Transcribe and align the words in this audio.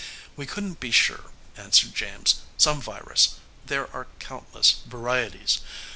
"We 0.35 0.47
couldn't 0.47 0.79
be 0.79 0.89
sure," 0.89 1.25
answered 1.55 1.93
James. 1.93 2.41
"Some 2.57 2.81
virus. 2.81 3.35
There 3.67 3.87
are 3.95 4.07
countless 4.17 4.77
varieties. 4.87 5.59